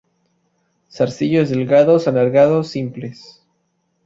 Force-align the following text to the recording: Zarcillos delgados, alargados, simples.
Zarcillos 0.91 1.49
delgados, 1.51 2.07
alargados, 2.07 2.69
simples. 2.69 3.45